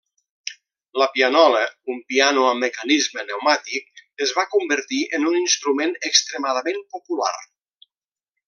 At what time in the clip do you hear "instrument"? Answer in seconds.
5.45-5.97